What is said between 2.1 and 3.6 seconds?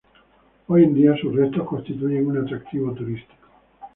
un atractivo turístico.